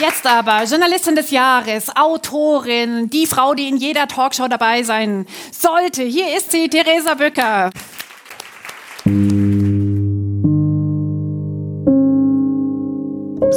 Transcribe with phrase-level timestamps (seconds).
[0.00, 6.02] Jetzt aber Journalistin des Jahres, Autorin, die Frau, die in jeder Talkshow dabei sein sollte.
[6.04, 7.70] Hier ist sie, Theresa Bücker.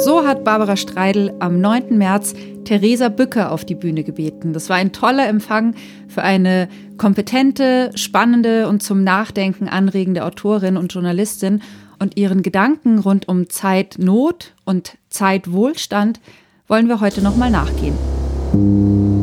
[0.04, 1.96] So hat Barbara Streidel am 9.
[1.96, 2.34] März
[2.66, 4.52] Theresa Bücker auf die Bühne gebeten.
[4.52, 5.74] Das war ein toller Empfang
[6.08, 6.68] für eine
[6.98, 11.62] kompetente, spannende und zum Nachdenken anregende Autorin und Journalistin.
[11.98, 16.20] Und ihren Gedanken rund um Zeitnot und Zeitwohlstand
[16.68, 19.13] wollen wir heute nochmal nachgehen.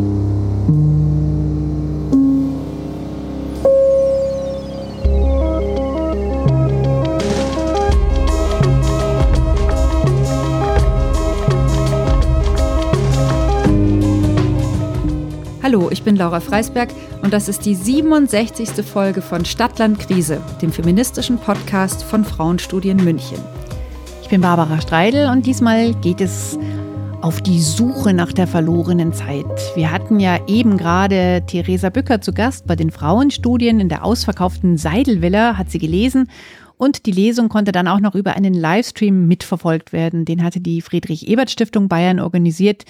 [15.72, 16.90] Hallo, ich bin Laura Freisberg
[17.22, 18.86] und das ist die 67.
[18.86, 23.38] Folge von Stadtland Krise, dem feministischen Podcast von Frauenstudien München.
[24.22, 26.60] Ich bin Barbara Streidel und diesmal geht es
[27.22, 29.46] auf die Suche nach der verlorenen Zeit.
[29.74, 34.76] Wir hatten ja eben gerade Theresa Bücker zu Gast bei den Frauenstudien in der ausverkauften
[34.78, 36.30] Seidelvilla, hat sie gelesen.
[36.76, 40.26] Und die Lesung konnte dann auch noch über einen Livestream mitverfolgt werden.
[40.26, 42.84] Den hatte die Friedrich-Ebert-Stiftung Bayern organisiert.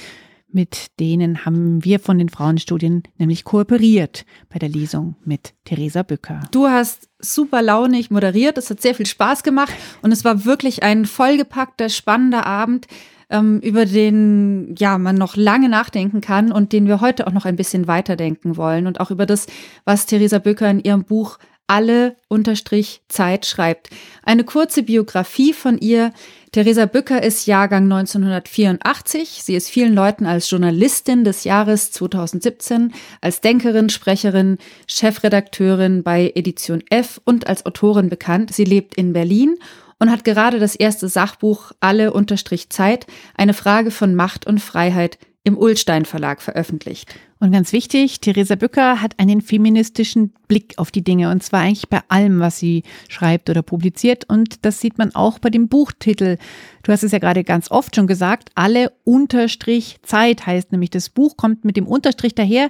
[0.54, 6.42] Mit denen haben wir von den Frauenstudien nämlich kooperiert bei der Lesung mit Theresa Bücker.
[6.52, 9.72] Du hast super launig moderiert, es hat sehr viel Spaß gemacht
[10.02, 12.88] und es war wirklich ein vollgepackter, spannender Abend,
[13.30, 17.46] ähm, über den ja man noch lange nachdenken kann und den wir heute auch noch
[17.46, 19.48] ein bisschen weiterdenken wollen und auch über das,
[19.86, 21.38] was Theresa Bücker in ihrem Buch
[21.72, 23.90] alle unterstrich Zeit schreibt.
[24.24, 26.12] Eine kurze Biografie von ihr.
[26.54, 29.42] Theresa Bücker ist Jahrgang 1984.
[29.42, 36.84] Sie ist vielen Leuten als Journalistin des Jahres 2017, als Denkerin, Sprecherin, Chefredakteurin bei Edition
[36.90, 38.54] F und als Autorin bekannt.
[38.54, 39.56] Sie lebt in Berlin
[39.98, 45.20] und hat gerade das erste Sachbuch Alle unterstrich Zeit, eine Frage von Macht und Freiheit
[45.44, 47.16] im Ullstein Verlag veröffentlicht.
[47.40, 51.90] Und ganz wichtig, Theresa Bücker hat einen feministischen Blick auf die Dinge und zwar eigentlich
[51.90, 54.30] bei allem, was sie schreibt oder publiziert.
[54.30, 56.38] Und das sieht man auch bei dem Buchtitel.
[56.84, 61.10] Du hast es ja gerade ganz oft schon gesagt, alle Unterstrich Zeit heißt nämlich das
[61.10, 62.70] Buch, kommt mit dem Unterstrich daher,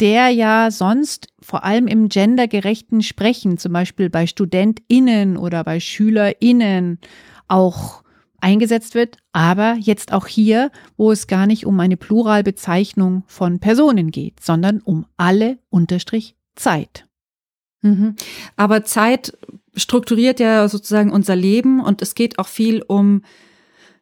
[0.00, 6.98] der ja sonst vor allem im gendergerechten Sprechen, zum Beispiel bei StudentInnen oder bei SchülerInnen
[7.48, 8.02] auch
[8.40, 14.10] eingesetzt wird, aber jetzt auch hier, wo es gar nicht um eine Pluralbezeichnung von Personen
[14.10, 17.06] geht, sondern um alle Unterstrich Zeit.
[17.82, 18.16] Mhm.
[18.56, 19.36] Aber Zeit
[19.74, 23.22] strukturiert ja sozusagen unser Leben und es geht auch viel um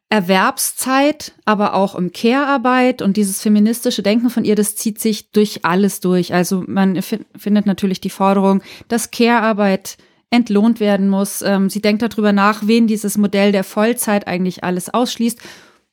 [0.08, 5.64] Erwerbszeit, aber auch um Care-Arbeit und dieses feministische Denken von ihr, das zieht sich durch
[5.64, 6.32] alles durch.
[6.32, 9.98] Also man findet natürlich die Forderung, dass Care-Arbeit
[10.30, 11.42] entlohnt werden muss.
[11.42, 15.40] Ähm, sie denkt darüber nach, wen dieses Modell der Vollzeit eigentlich alles ausschließt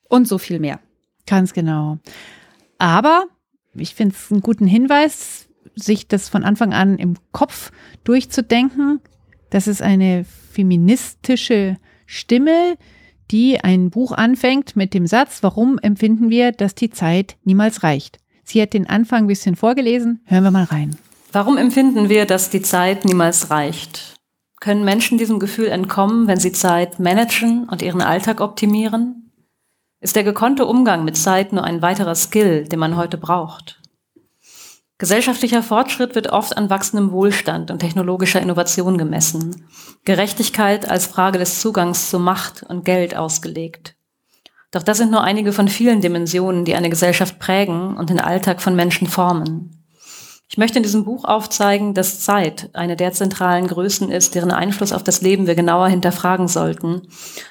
[0.10, 0.80] und so viel mehr.
[1.26, 2.00] Ganz genau.
[2.78, 3.26] Aber
[3.76, 7.72] ich finde es einen guten Hinweis, sich das von Anfang an im Kopf
[8.04, 9.00] durchzudenken.
[9.50, 12.76] Das ist eine feministische Stimme,
[13.32, 18.20] die ein Buch anfängt mit dem Satz, warum empfinden wir, dass die Zeit niemals reicht?
[18.44, 20.22] Sie hat den Anfang ein bisschen vorgelesen.
[20.26, 20.98] Hören wir mal rein.
[21.32, 24.13] Warum empfinden wir, dass die Zeit niemals reicht?
[24.64, 29.30] Können Menschen diesem Gefühl entkommen, wenn sie Zeit managen und ihren Alltag optimieren?
[30.00, 33.82] Ist der gekonnte Umgang mit Zeit nur ein weiterer Skill, den man heute braucht?
[35.00, 39.68] Gesellschaftlicher Fortschritt wird oft an wachsendem Wohlstand und technologischer Innovation gemessen,
[40.06, 43.98] Gerechtigkeit als Frage des Zugangs zu Macht und Geld ausgelegt.
[44.72, 48.62] Doch das sind nur einige von vielen Dimensionen, die eine Gesellschaft prägen und den Alltag
[48.62, 49.83] von Menschen formen.
[50.54, 54.94] Ich möchte in diesem Buch aufzeigen, dass Zeit eine der zentralen Größen ist, deren Einfluss
[54.94, 57.02] auf das Leben wir genauer hinterfragen sollten,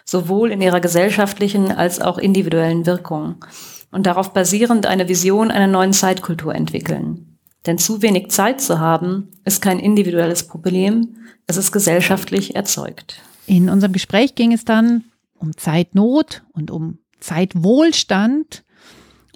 [0.04, 3.44] sowohl in ihrer gesellschaftlichen als auch individuellen Wirkung
[3.91, 7.38] und darauf basierend eine Vision einer neuen Zeitkultur entwickeln.
[7.66, 11.16] Denn zu wenig Zeit zu haben, ist kein individuelles Problem,
[11.48, 13.20] es ist gesellschaftlich erzeugt.
[13.46, 15.02] In unserem Gespräch ging es dann
[15.34, 18.62] um Zeitnot und um Zeitwohlstand.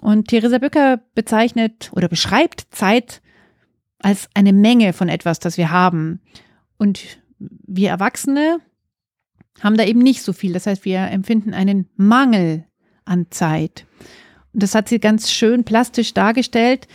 [0.01, 3.21] Und Theresa Bücker bezeichnet oder beschreibt Zeit
[3.99, 6.21] als eine Menge von etwas, das wir haben.
[6.77, 8.59] Und wir Erwachsene
[9.61, 10.53] haben da eben nicht so viel.
[10.53, 12.65] Das heißt, wir empfinden einen Mangel
[13.05, 13.85] an Zeit.
[14.53, 16.87] Und das hat sie ganz schön plastisch dargestellt.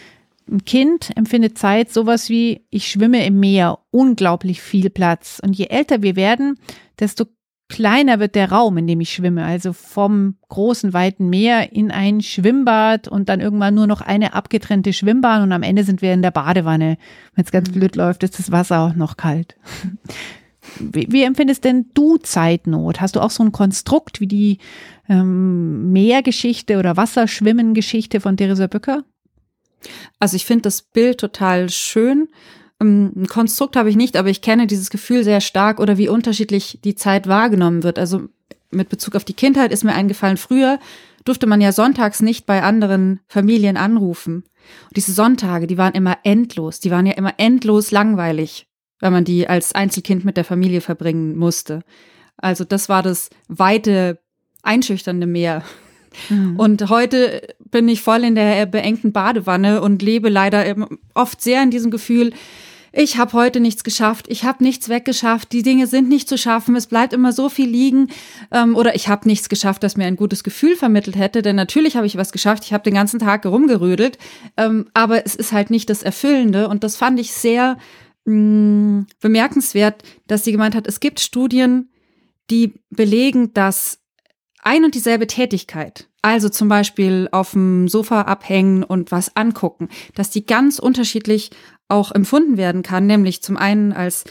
[0.50, 5.40] Ein Kind empfindet Zeit sowas wie, ich schwimme im Meer, unglaublich viel Platz.
[5.42, 6.58] Und je älter wir werden,
[6.98, 7.26] desto
[7.72, 9.44] kleiner wird der Raum, in dem ich schwimme.
[9.44, 14.92] Also vom großen, weiten Meer in ein Schwimmbad und dann irgendwann nur noch eine abgetrennte
[14.92, 16.98] Schwimmbahn und am Ende sind wir in der Badewanne.
[17.34, 17.74] Wenn es ganz mhm.
[17.74, 19.56] blöd läuft, ist das Wasser auch noch kalt.
[20.78, 23.00] Wie, wie empfindest denn du Zeitnot?
[23.00, 24.58] Hast du auch so ein Konstrukt wie die
[25.08, 29.04] ähm, Meergeschichte oder Wasserschwimmen-Geschichte von Theresa Bücker?
[30.20, 32.28] Also ich finde das Bild total schön.
[32.82, 36.08] Ähm, ein Konstrukt habe ich nicht, aber ich kenne dieses Gefühl sehr stark oder wie
[36.08, 37.98] unterschiedlich die Zeit wahrgenommen wird.
[37.98, 38.28] Also
[38.70, 40.78] mit Bezug auf die Kindheit ist mir eingefallen, früher
[41.24, 44.44] durfte man ja sonntags nicht bei anderen Familien anrufen.
[44.88, 48.66] Und diese Sonntage, die waren immer endlos, die waren ja immer endlos langweilig,
[49.00, 51.82] wenn man die als Einzelkind mit der Familie verbringen musste.
[52.36, 54.18] Also das war das weite,
[54.62, 55.62] einschüchternde Meer.
[56.28, 56.56] Mhm.
[56.56, 60.76] Und heute bin ich voll in der beengten Badewanne und lebe leider
[61.14, 62.32] oft sehr in diesem Gefühl,
[62.92, 66.76] ich habe heute nichts geschafft, ich habe nichts weggeschafft, die Dinge sind nicht zu schaffen,
[66.76, 68.08] es bleibt immer so viel liegen.
[68.50, 71.96] Ähm, oder ich habe nichts geschafft, das mir ein gutes Gefühl vermittelt hätte, denn natürlich
[71.96, 74.18] habe ich was geschafft, ich habe den ganzen Tag herumgerödelt,
[74.56, 76.68] ähm, aber es ist halt nicht das Erfüllende.
[76.68, 77.78] Und das fand ich sehr
[78.26, 81.88] mh, mm, bemerkenswert, dass sie gemeint hat, es gibt Studien,
[82.50, 84.00] die belegen, dass
[84.62, 90.30] ein und dieselbe Tätigkeit, also zum Beispiel auf dem Sofa abhängen und was angucken, dass
[90.30, 91.50] die ganz unterschiedlich
[91.92, 94.24] auch empfunden werden kann, nämlich zum einen als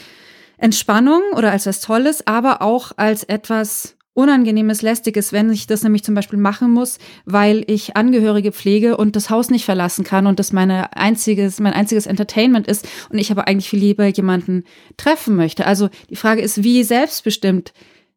[0.57, 6.03] Entspannung oder als was Tolles, aber auch als etwas Unangenehmes, Lästiges, wenn ich das nämlich
[6.03, 10.37] zum Beispiel machen muss, weil ich Angehörige pflege und das Haus nicht verlassen kann und
[10.37, 14.65] das meine einziges, mein einziges Entertainment ist und ich aber eigentlich viel lieber jemanden
[14.97, 15.65] treffen möchte.
[15.65, 17.71] Also die Frage ist, wie selbstbestimmt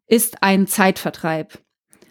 [0.05, 1.59] ist ein Zeitvertreib?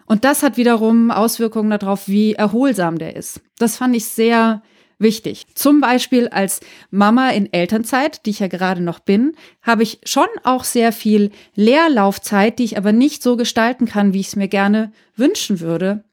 [0.07, 3.43] Und das hat wiederum Auswirkungen darauf, wie erholsam der ist.
[3.59, 4.63] Das fand ich sehr
[4.99, 5.47] wichtig.
[5.55, 6.61] Zum Beispiel als
[6.91, 11.31] Mama in Elternzeit, die ich ja gerade noch bin, habe ich schon auch sehr viel
[11.55, 16.05] Leerlaufzeit, die ich aber nicht so gestalten kann, wie ich es mir gerne wünschen würde.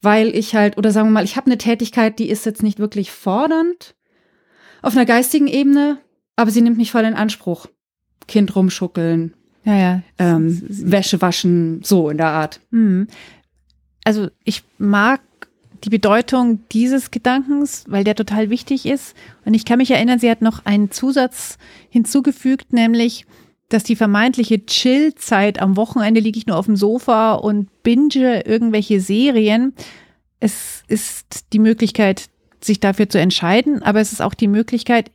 [0.00, 2.78] Weil ich halt, oder sagen wir mal, ich habe eine Tätigkeit, die ist jetzt nicht
[2.78, 3.94] wirklich fordernd
[4.82, 5.98] auf einer geistigen Ebene,
[6.36, 7.66] aber sie nimmt mich voll in Anspruch.
[8.28, 9.34] Kind rumschuckeln,
[9.64, 10.02] ja, ja.
[10.18, 12.60] Ähm, Wäsche waschen, so in der Art.
[12.70, 13.08] Mhm.
[14.04, 15.20] Also ich mag
[15.84, 19.14] die Bedeutung dieses Gedankens, weil der total wichtig ist.
[19.44, 21.58] Und ich kann mich erinnern, sie hat noch einen Zusatz
[21.90, 23.26] hinzugefügt, nämlich,
[23.68, 29.00] dass die vermeintliche Chill-Zeit am Wochenende liege ich nur auf dem Sofa und binge irgendwelche
[29.00, 29.74] Serien.
[30.40, 32.28] Es ist die Möglichkeit,
[32.60, 35.10] sich dafür zu entscheiden, aber es ist auch die Möglichkeit,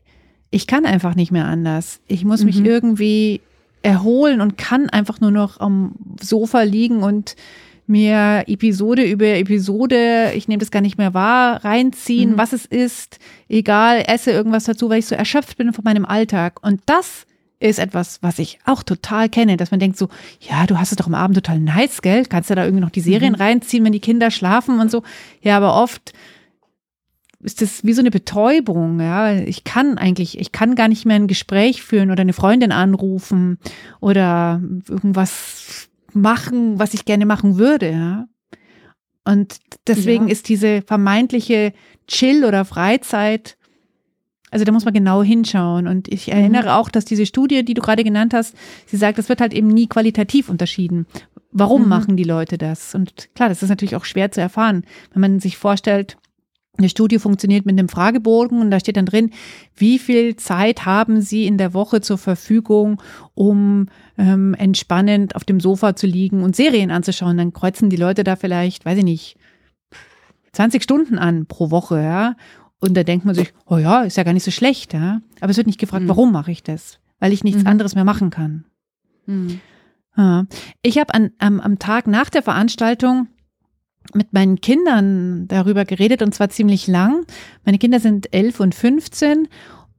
[0.50, 2.00] ich kann einfach nicht mehr anders.
[2.08, 2.66] Ich muss mich mhm.
[2.66, 3.42] irgendwie
[3.82, 7.36] erholen und kann einfach nur noch am Sofa liegen und
[7.86, 12.38] mir Episode über Episode, ich nehme das gar nicht mehr wahr, reinziehen, mhm.
[12.38, 13.20] was es ist,
[13.50, 16.64] egal, esse irgendwas dazu, weil ich so erschöpft bin von meinem Alltag.
[16.64, 17.26] Und das
[17.60, 20.10] ist etwas, was ich auch total kenne, dass man denkt so,
[20.42, 22.26] ja, du hast es doch am Abend total nice, gell?
[22.26, 23.42] Kannst du da irgendwie noch die Serien mhm.
[23.42, 25.04] reinziehen, wenn die Kinder schlafen und so.
[25.42, 26.14] Ja, aber oft
[27.40, 29.34] ist das wie so eine Betäubung, ja.
[29.34, 33.58] Ich kann eigentlich, ich kann gar nicht mehr ein Gespräch führen oder eine Freundin anrufen
[34.00, 38.28] oder irgendwas machen, was ich gerne machen würde, ja.
[39.26, 39.58] Und
[39.88, 40.34] deswegen ja.
[40.34, 41.74] ist diese vermeintliche
[42.08, 43.58] Chill- oder Freizeit,
[44.54, 45.88] also da muss man genau hinschauen.
[45.88, 46.34] Und ich mhm.
[46.34, 46.70] erinnere mhm.
[46.70, 48.56] auch, dass diese Studie, die du gerade genannt hast,
[48.86, 51.08] sie sagt, das wird halt eben nie qualitativ unterschieden.
[51.52, 51.90] Warum mhm.
[51.90, 52.94] machen die Leute das?
[52.94, 54.84] Und klar, das ist natürlich auch schwer zu erfahren,
[55.14, 56.18] wenn man sich vorstellt,
[56.78, 59.30] eine Studie funktioniert mit einem Fragebogen und da steht dann drin,
[59.76, 63.00] wie viel Zeit haben Sie in der Woche zur Verfügung,
[63.36, 67.38] um ähm, entspannend auf dem Sofa zu liegen und Serien anzuschauen.
[67.38, 69.38] Dann kreuzen die Leute da vielleicht, weiß ich nicht,
[70.54, 72.36] 20 Stunden an pro Woche, ja.
[72.80, 75.22] Und da denkt man sich, oh ja, ist ja gar nicht so schlecht, ja.
[75.40, 76.10] Aber es wird nicht gefragt, mhm.
[76.10, 77.00] warum mache ich das?
[77.20, 77.68] Weil ich nichts mhm.
[77.68, 78.66] anderes mehr machen kann.
[79.26, 79.62] Mhm.
[80.16, 80.46] Ja.
[80.82, 83.28] Ich habe am, am Tag nach der Veranstaltung
[84.14, 87.26] mit meinen Kindern darüber geredet und zwar ziemlich lang.
[87.66, 89.48] Meine Kinder sind elf und 15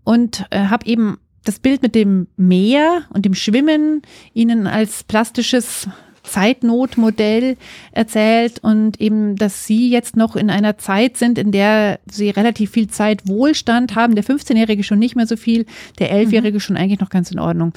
[0.05, 5.89] und äh, habe eben das Bild mit dem Meer und dem Schwimmen ihnen als plastisches
[6.25, 7.57] Zeitnotmodell
[7.93, 12.71] erzählt und eben, dass sie jetzt noch in einer Zeit sind, in der sie relativ
[12.71, 14.15] viel Zeit Wohlstand haben.
[14.15, 15.67] Der 15-Jährige schon nicht mehr so viel,
[15.99, 16.61] der 11-Jährige mhm.
[16.61, 17.73] schon eigentlich noch ganz in Ordnung.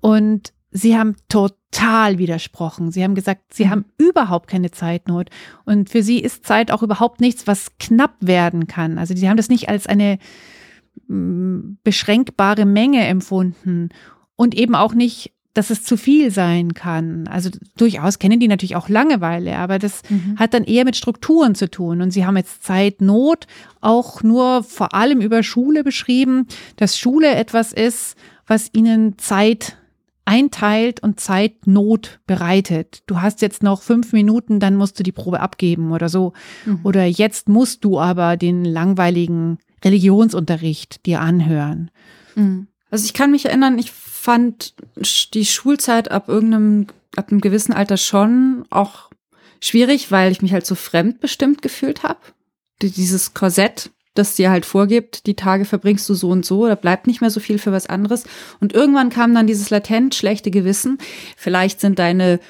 [0.00, 2.90] Und sie haben total widersprochen.
[2.90, 3.70] Sie haben gesagt, sie mhm.
[3.70, 5.28] haben überhaupt keine Zeitnot.
[5.64, 8.98] Und für sie ist Zeit auch überhaupt nichts, was knapp werden kann.
[8.98, 10.18] Also sie haben das nicht als eine
[11.08, 13.88] beschränkbare Menge empfunden
[14.36, 17.26] und eben auch nicht, dass es zu viel sein kann.
[17.26, 20.36] Also durchaus kennen die natürlich auch Langeweile, aber das mhm.
[20.38, 22.00] hat dann eher mit Strukturen zu tun.
[22.00, 23.46] Und sie haben jetzt Zeitnot
[23.80, 28.16] auch nur vor allem über Schule beschrieben, dass Schule etwas ist,
[28.46, 29.76] was ihnen Zeit
[30.24, 33.02] einteilt und Zeitnot bereitet.
[33.06, 36.34] Du hast jetzt noch fünf Minuten, dann musst du die Probe abgeben oder so.
[36.64, 36.80] Mhm.
[36.84, 41.90] Oder jetzt musst du aber den langweiligen Religionsunterricht dir anhören.
[42.34, 42.66] Mhm.
[42.90, 44.74] Also ich kann mich erinnern, ich fand
[45.34, 49.10] die Schulzeit ab irgendeinem, ab einem gewissen Alter schon auch
[49.60, 52.18] schwierig, weil ich mich halt so fremdbestimmt gefühlt habe.
[52.82, 57.06] Dieses Korsett, das dir halt vorgibt, die Tage verbringst du so und so, da bleibt
[57.06, 58.24] nicht mehr so viel für was anderes.
[58.58, 60.98] Und irgendwann kam dann dieses latent schlechte Gewissen.
[61.36, 62.40] Vielleicht sind deine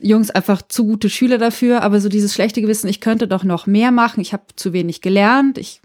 [0.00, 3.66] Jungs einfach zu gute Schüler dafür, aber so dieses schlechte Gewissen, ich könnte doch noch
[3.66, 5.80] mehr machen, ich habe zu wenig gelernt, ich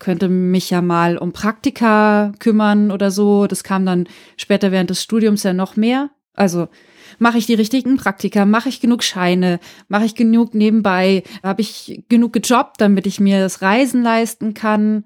[0.00, 3.46] könnte mich ja mal um Praktika kümmern oder so.
[3.46, 6.10] Das kam dann später während des Studiums ja noch mehr.
[6.34, 6.68] Also
[7.18, 12.02] mache ich die richtigen Praktika, mache ich genug Scheine, mache ich genug nebenbei, habe ich
[12.08, 15.04] genug gejobbt, damit ich mir das Reisen leisten kann.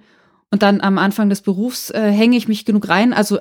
[0.50, 3.12] Und dann am Anfang des Berufs äh, hänge ich mich genug rein.
[3.12, 3.40] Also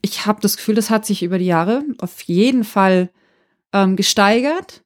[0.00, 3.10] ich habe das Gefühl, das hat sich über die Jahre auf jeden Fall
[3.74, 4.82] ähm, gesteigert,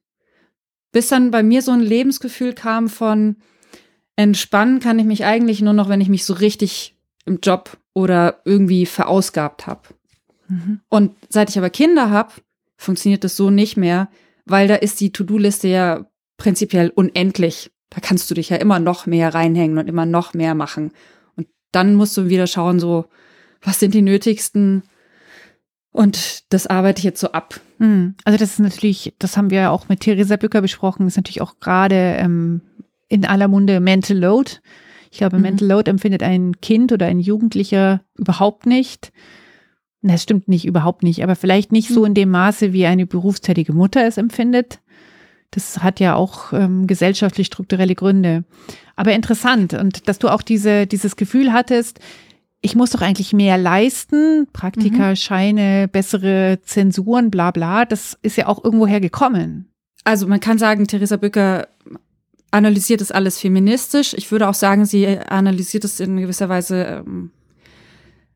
[0.91, 3.37] bis dann bei mir so ein Lebensgefühl kam von
[4.17, 6.95] entspannen kann ich mich eigentlich nur noch, wenn ich mich so richtig
[7.25, 9.81] im Job oder irgendwie verausgabt habe.
[10.49, 10.81] Mhm.
[10.89, 12.33] Und seit ich aber Kinder habe,
[12.75, 14.09] funktioniert das so nicht mehr,
[14.45, 16.05] weil da ist die To-Do-Liste ja
[16.37, 17.71] prinzipiell unendlich.
[17.89, 20.91] Da kannst du dich ja immer noch mehr reinhängen und immer noch mehr machen.
[21.35, 23.05] Und dann musst du wieder schauen, so,
[23.61, 24.83] was sind die nötigsten?
[25.91, 27.59] Und das arbeite ich jetzt so ab.
[27.79, 28.15] Hm.
[28.23, 31.41] Also das ist natürlich, das haben wir ja auch mit Theresa Bücker besprochen, ist natürlich
[31.41, 32.61] auch gerade ähm,
[33.09, 34.53] in aller Munde Mental Load.
[35.11, 35.43] Ich glaube, mhm.
[35.43, 39.11] Mental Load empfindet ein Kind oder ein Jugendlicher überhaupt nicht.
[40.01, 42.07] Das stimmt nicht, überhaupt nicht, aber vielleicht nicht so hm.
[42.07, 44.79] in dem Maße, wie eine berufstätige Mutter es empfindet.
[45.51, 48.43] Das hat ja auch ähm, gesellschaftlich strukturelle Gründe.
[48.95, 51.99] Aber interessant und dass du auch diese, dieses Gefühl hattest,
[52.61, 55.15] ich muss doch eigentlich mehr leisten, Praktika, mhm.
[55.15, 59.71] Scheine, bessere Zensuren, bla bla, das ist ja auch irgendwoher gekommen.
[60.03, 61.67] Also man kann sagen, Theresa Bücker
[62.51, 64.13] analysiert das alles feministisch.
[64.13, 67.31] Ich würde auch sagen, sie analysiert es in gewisser Weise ähm,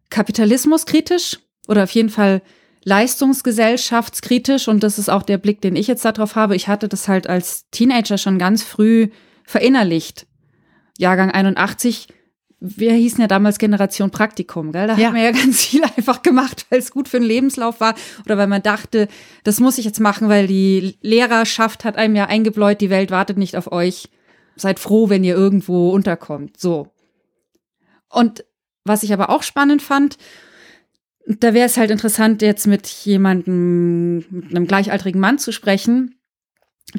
[0.10, 2.42] kapitalismuskritisch oder auf jeden Fall
[2.84, 6.56] leistungsgesellschaftskritisch und das ist auch der Blick, den ich jetzt darauf habe.
[6.56, 9.10] Ich hatte das halt als Teenager schon ganz früh
[9.44, 10.28] verinnerlicht.
[10.98, 12.08] Jahrgang 81,
[12.64, 14.88] wir hießen ja damals Generation Praktikum, gell?
[14.88, 15.08] Da ja.
[15.08, 18.38] hat man ja ganz viel einfach gemacht, weil es gut für den Lebenslauf war oder
[18.38, 19.08] weil man dachte,
[19.44, 23.38] das muss ich jetzt machen, weil die Lehrerschaft hat einem ja eingebläut, die Welt wartet
[23.38, 24.10] nicht auf euch.
[24.56, 26.60] Seid froh, wenn ihr irgendwo unterkommt.
[26.60, 26.90] So.
[28.10, 28.46] Und
[28.84, 30.18] was ich aber auch spannend fand,
[31.26, 36.16] da wäre es halt interessant, jetzt mit jemandem, mit einem gleichaltrigen Mann zu sprechen.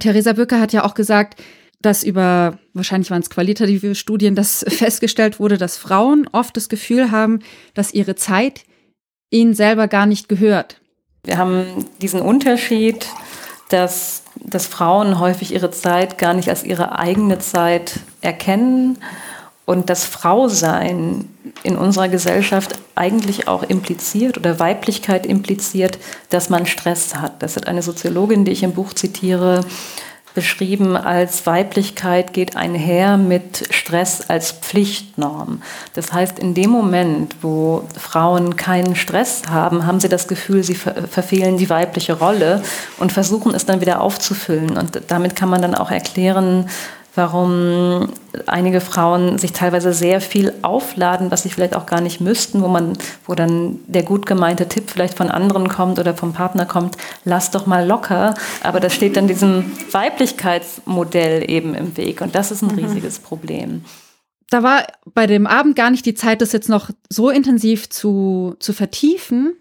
[0.01, 1.41] Theresa Böcker hat ja auch gesagt,
[1.83, 7.11] dass über, wahrscheinlich waren es qualitative Studien, dass festgestellt wurde, dass Frauen oft das Gefühl
[7.11, 7.41] haben,
[7.75, 8.65] dass ihre Zeit
[9.31, 10.81] ihnen selber gar nicht gehört.
[11.25, 13.07] Wir haben diesen Unterschied,
[13.69, 18.99] dass, dass Frauen häufig ihre Zeit gar nicht als ihre eigene Zeit erkennen
[19.65, 21.29] und das Frausein
[21.63, 25.99] in unserer Gesellschaft eigentlich auch impliziert oder Weiblichkeit impliziert,
[26.31, 27.43] dass man Stress hat.
[27.43, 29.65] Das hat eine Soziologin, die ich im Buch zitiere,
[30.35, 35.63] beschrieben als Weiblichkeit geht einher mit Stress als Pflichtnorm.
[35.95, 40.75] Das heißt, in dem Moment, wo Frauen keinen Stress haben, haben sie das Gefühl, sie
[40.75, 42.63] ver verfehlen die weibliche Rolle
[42.99, 44.77] und versuchen es dann wieder aufzufüllen.
[44.77, 46.69] Und damit kann man dann auch erklären,
[47.15, 48.09] warum
[48.47, 52.69] einige Frauen sich teilweise sehr viel aufladen, was sie vielleicht auch gar nicht müssten, wo
[52.69, 52.95] man,
[53.27, 57.51] wo dann der gut gemeinte Tipp vielleicht von anderen kommt oder vom Partner kommt, lass
[57.51, 58.35] doch mal locker.
[58.63, 62.85] Aber das steht dann diesem Weiblichkeitsmodell eben im Weg und das ist ein mhm.
[62.85, 63.85] riesiges Problem.
[64.49, 68.55] Da war bei dem Abend gar nicht die Zeit, das jetzt noch so intensiv zu,
[68.59, 69.55] zu vertiefen.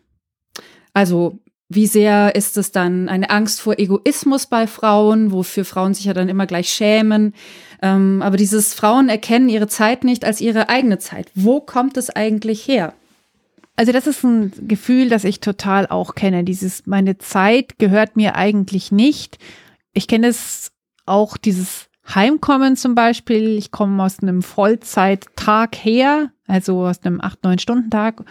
[0.93, 1.39] Also
[1.73, 6.13] wie sehr ist es dann eine Angst vor Egoismus bei Frauen, wofür Frauen sich ja
[6.13, 7.33] dann immer gleich schämen?
[7.81, 11.31] Ähm, aber dieses Frauen erkennen ihre Zeit nicht als ihre eigene Zeit.
[11.33, 12.93] Wo kommt es eigentlich her?
[13.77, 16.43] Also das ist ein Gefühl, das ich total auch kenne.
[16.43, 19.37] Dieses, meine Zeit gehört mir eigentlich nicht.
[19.93, 20.73] Ich kenne es
[21.05, 23.57] auch, dieses Heimkommen zum Beispiel.
[23.57, 28.25] Ich komme aus einem Vollzeittag her, also aus einem 8-9-Stunden-Tag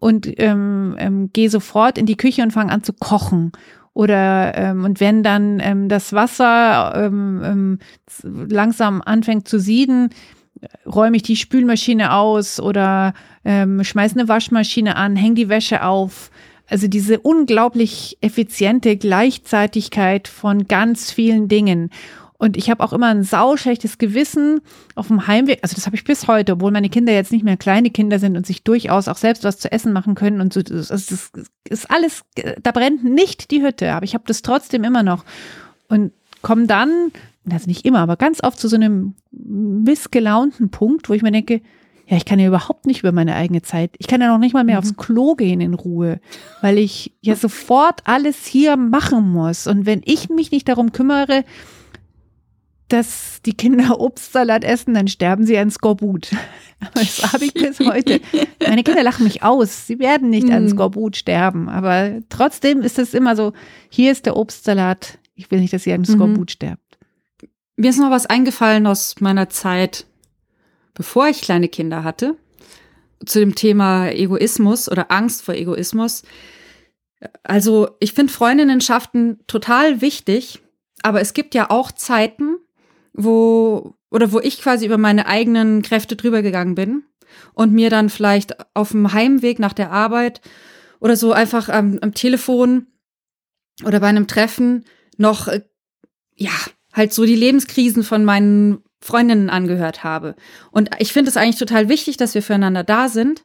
[0.00, 3.52] und ähm, ähm, gehe sofort in die Küche und fange an zu kochen.
[3.92, 7.78] Oder ähm, und wenn dann ähm, das Wasser ähm, ähm,
[8.22, 10.10] langsam anfängt zu sieden,
[10.86, 13.14] räume ich die Spülmaschine aus oder
[13.44, 16.30] ähm, schmeiße eine Waschmaschine an, hänge die Wäsche auf.
[16.68, 21.90] Also diese unglaublich effiziente Gleichzeitigkeit von ganz vielen Dingen.
[22.40, 24.62] Und ich habe auch immer ein sauschlechtes Gewissen
[24.94, 25.58] auf dem Heimweg.
[25.60, 28.34] Also das habe ich bis heute, obwohl meine Kinder jetzt nicht mehr kleine Kinder sind
[28.34, 30.40] und sich durchaus auch selbst was zu essen machen können.
[30.40, 31.30] Und so, das, das
[31.68, 32.22] ist alles,
[32.62, 33.92] da brennt nicht die Hütte.
[33.92, 35.26] Aber ich habe das trotzdem immer noch.
[35.88, 37.12] Und komme dann,
[37.50, 41.60] also nicht immer, aber ganz oft zu so einem missgelaunten Punkt, wo ich mir denke,
[42.10, 43.92] Ja, ich kann ja überhaupt nicht über meine eigene Zeit.
[43.98, 44.78] Ich kann ja noch nicht mal mehr mhm.
[44.80, 46.20] aufs Klo gehen in Ruhe,
[46.60, 49.68] weil ich ja sofort alles hier machen muss.
[49.68, 51.44] Und wenn ich mich nicht darum kümmere,
[52.92, 56.30] dass die Kinder Obstsalat essen, dann sterben sie an Skorbut.
[56.80, 58.20] Aber das habe ich bis heute.
[58.66, 59.86] Meine Kinder lachen mich aus.
[59.86, 60.70] Sie werden nicht an mhm.
[60.70, 61.68] Skorbut sterben.
[61.68, 63.52] Aber trotzdem ist es immer so,
[63.90, 65.18] hier ist der Obstsalat.
[65.34, 66.48] Ich will nicht, dass ihr an Skorbut mhm.
[66.48, 66.98] sterbt.
[67.76, 70.06] Mir ist noch was eingefallen aus meiner Zeit,
[70.94, 72.36] bevor ich kleine Kinder hatte,
[73.24, 76.22] zu dem Thema Egoismus oder Angst vor Egoismus.
[77.42, 80.60] Also ich finde Freundinnenschaften total wichtig,
[81.02, 82.56] aber es gibt ja auch Zeiten,
[83.12, 87.04] wo oder wo ich quasi über meine eigenen Kräfte drüber gegangen bin
[87.54, 90.40] und mir dann vielleicht auf dem Heimweg nach der Arbeit
[91.00, 92.86] oder so einfach am, am Telefon
[93.84, 94.84] oder bei einem Treffen
[95.16, 95.62] noch äh,
[96.34, 96.52] ja
[96.92, 100.34] halt so die Lebenskrisen von meinen Freundinnen angehört habe.
[100.70, 103.44] Und ich finde es eigentlich total wichtig, dass wir füreinander da sind.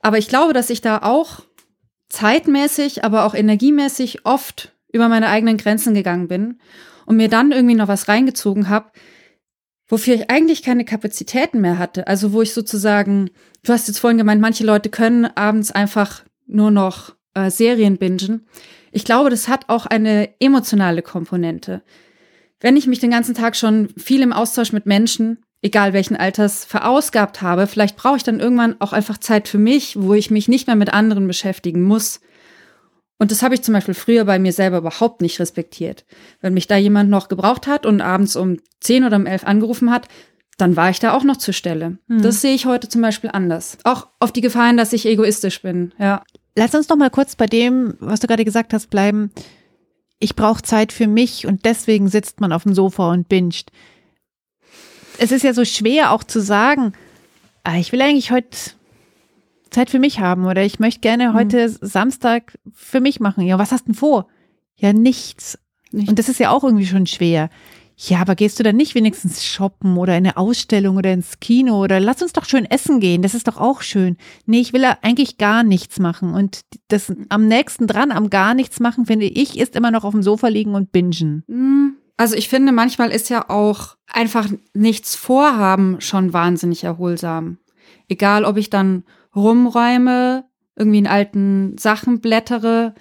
[0.00, 1.40] Aber ich glaube, dass ich da auch
[2.08, 6.58] zeitmäßig, aber auch energiemäßig oft über meine eigenen Grenzen gegangen bin
[7.08, 8.90] und mir dann irgendwie noch was reingezogen habe,
[9.88, 12.06] wofür ich eigentlich keine Kapazitäten mehr hatte.
[12.06, 13.30] Also wo ich sozusagen,
[13.64, 18.46] du hast jetzt vorhin gemeint, manche Leute können abends einfach nur noch äh, Serien bingen.
[18.92, 21.82] Ich glaube, das hat auch eine emotionale Komponente.
[22.60, 26.66] Wenn ich mich den ganzen Tag schon viel im Austausch mit Menschen, egal welchen Alters,
[26.66, 30.46] verausgabt habe, vielleicht brauche ich dann irgendwann auch einfach Zeit für mich, wo ich mich
[30.46, 32.20] nicht mehr mit anderen beschäftigen muss.
[33.18, 36.04] Und das habe ich zum Beispiel früher bei mir selber überhaupt nicht respektiert.
[36.40, 39.90] Wenn mich da jemand noch gebraucht hat und abends um 10 oder um 11 angerufen
[39.90, 40.08] hat,
[40.56, 41.98] dann war ich da auch noch zur Stelle.
[42.08, 42.22] Hm.
[42.22, 43.78] Das sehe ich heute zum Beispiel anders.
[43.84, 46.22] Auch auf die Gefahren, dass ich egoistisch bin, ja.
[46.56, 49.30] Lass uns noch mal kurz bei dem, was du gerade gesagt hast, bleiben.
[50.18, 53.70] Ich brauche Zeit für mich und deswegen sitzt man auf dem Sofa und binscht.
[55.18, 56.94] Es ist ja so schwer auch zu sagen,
[57.62, 58.56] ah, ich will eigentlich heute
[59.70, 61.34] Zeit für mich haben oder ich möchte gerne mhm.
[61.34, 63.44] heute Samstag für mich machen.
[63.44, 64.28] Ja, was hast du denn vor?
[64.76, 65.58] Ja, nichts.
[65.90, 66.10] nichts.
[66.10, 67.50] Und das ist ja auch irgendwie schon schwer.
[68.00, 71.82] Ja, aber gehst du dann nicht wenigstens shoppen oder in eine Ausstellung oder ins Kino
[71.82, 74.16] oder lass uns doch schön essen gehen, das ist doch auch schön.
[74.46, 78.78] Nee, ich will eigentlich gar nichts machen und das am nächsten dran, am gar nichts
[78.78, 81.42] machen, finde ich, ist immer noch auf dem Sofa liegen und bingen.
[81.48, 81.96] Mhm.
[82.16, 87.58] Also ich finde, manchmal ist ja auch einfach nichts vorhaben schon wahnsinnig erholsam.
[88.08, 89.02] Egal, ob ich dann
[89.34, 90.44] rumräume,
[90.76, 92.94] irgendwie in alten Sachen blättere,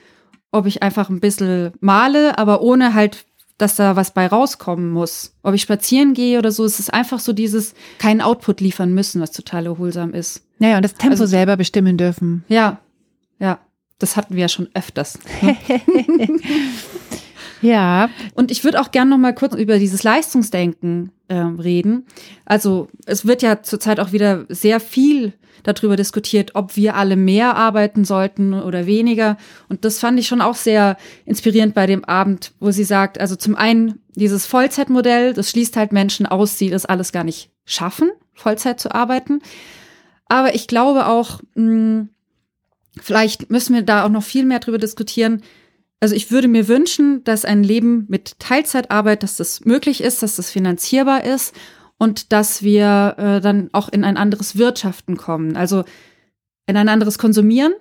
[0.52, 3.26] ob ich einfach ein bisschen male, aber ohne halt,
[3.58, 5.36] dass da was bei rauskommen muss.
[5.44, 9.22] Ob ich spazieren gehe oder so, es ist einfach so dieses keinen Output liefern müssen,
[9.22, 10.46] was total erholsam ist.
[10.60, 12.44] Naja, und das Tempo also, selber bestimmen dürfen.
[12.48, 12.80] Ja,
[13.40, 13.60] ja.
[14.00, 15.18] Das hatten wir ja schon öfters.
[15.42, 15.58] Ne?
[17.64, 18.12] ja.
[18.36, 22.06] Und ich würde auch gerne noch mal kurz über dieses Leistungsdenken äh, reden.
[22.46, 27.56] Also es wird ja zurzeit auch wieder sehr viel darüber diskutiert, ob wir alle mehr
[27.56, 29.38] arbeiten sollten oder weniger.
[29.70, 33.36] Und das fand ich schon auch sehr inspirierend bei dem Abend, wo sie sagt, also
[33.36, 38.12] zum einen dieses Vollzeitmodell, das schließt halt Menschen aus, die das alles gar nicht schaffen,
[38.34, 39.42] Vollzeit zu arbeiten.
[40.26, 42.10] Aber ich glaube auch, mh, hm,
[43.00, 45.44] vielleicht müssen wir da auch noch viel mehr darüber diskutieren.
[46.00, 50.36] Also ich würde mir wünschen, dass ein Leben mit Teilzeitarbeit, dass das möglich ist, dass
[50.36, 51.56] das finanzierbar ist
[51.98, 55.56] und dass wir äh, dann auch in ein anderes Wirtschaften kommen.
[55.56, 55.84] Also
[56.68, 57.74] in ein anderes Konsumieren.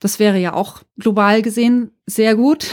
[0.00, 2.68] Das wäre ja auch global gesehen sehr gut.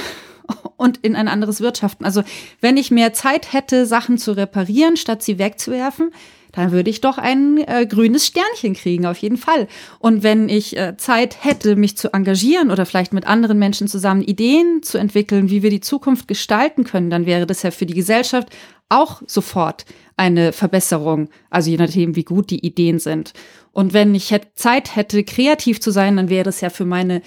[0.78, 2.06] Und in ein anderes Wirtschaften.
[2.06, 2.22] Also
[2.60, 6.12] wenn ich mehr Zeit hätte, Sachen zu reparieren, statt sie wegzuwerfen,
[6.56, 9.68] dann würde ich doch ein äh, grünes Sternchen kriegen, auf jeden Fall.
[10.00, 14.22] Und wenn ich äh, Zeit hätte, mich zu engagieren oder vielleicht mit anderen Menschen zusammen
[14.22, 17.94] Ideen zu entwickeln, wie wir die Zukunft gestalten können, dann wäre das ja für die
[17.94, 18.50] Gesellschaft
[18.90, 23.34] auch sofort eine Verbesserung, also je nachdem, wie gut die Ideen sind.
[23.72, 27.22] Und wenn ich hätte, Zeit hätte, kreativ zu sein, dann wäre es ja für meine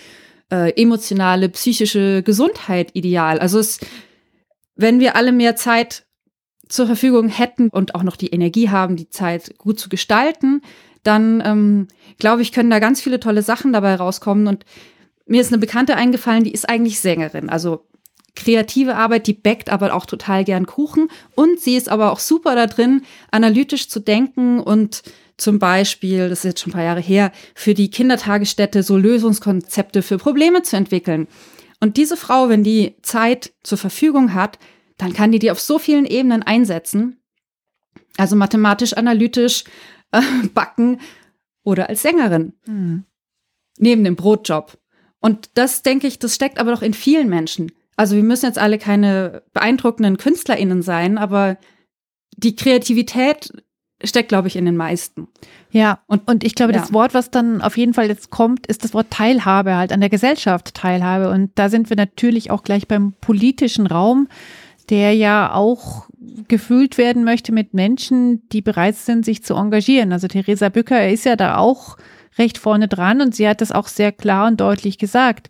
[0.51, 3.39] äh, emotionale, psychische Gesundheit ideal.
[3.39, 3.81] Also es,
[4.75, 6.05] wenn wir alle mehr Zeit
[6.69, 10.63] zur Verfügung hätten und auch noch die Energie haben, die Zeit gut zu gestalten,
[11.03, 14.47] dann ähm, glaube ich, können da ganz viele tolle Sachen dabei rauskommen.
[14.47, 14.65] Und
[15.27, 17.49] mir ist eine Bekannte eingefallen, die ist eigentlich Sängerin.
[17.49, 17.85] Also
[18.35, 21.09] kreative Arbeit, die backt aber auch total gern Kuchen.
[21.35, 25.03] Und sie ist aber auch super da drin, analytisch zu denken und
[25.39, 30.03] zum Beispiel, das ist jetzt schon ein paar Jahre her, für die Kindertagesstätte so Lösungskonzepte
[30.03, 31.29] für Probleme zu entwickeln.
[31.81, 34.59] Und diese Frau, wenn die Zeit zur Verfügung hat,
[34.99, 37.21] dann kann die die auf so vielen Ebenen einsetzen.
[38.17, 39.65] Also mathematisch, analytisch,
[40.13, 40.21] äh,
[40.53, 41.01] backen
[41.63, 42.53] oder als Sängerin.
[42.67, 43.05] Mhm.
[43.79, 44.77] Neben dem Brotjob.
[45.21, 47.73] Und das denke ich, das steckt aber doch in vielen Menschen.
[47.97, 51.59] Also wir müssen jetzt alle keine beeindruckenden KünstlerInnen sein, aber
[52.37, 53.53] die Kreativität
[54.05, 55.27] steckt, glaube ich, in den meisten.
[55.71, 56.79] Ja, und, und ich glaube, ja.
[56.79, 60.01] das Wort, was dann auf jeden Fall jetzt kommt, ist das Wort Teilhabe, halt an
[60.01, 61.31] der Gesellschaft Teilhabe.
[61.31, 64.29] Und da sind wir natürlich auch gleich beim politischen Raum,
[64.91, 66.09] der ja auch
[66.49, 70.13] gefühlt werden möchte mit Menschen, die bereit sind, sich zu engagieren.
[70.13, 71.97] Also Theresa Bücker ist ja da auch
[72.39, 75.49] recht vorne dran und sie hat das auch sehr klar und deutlich gesagt.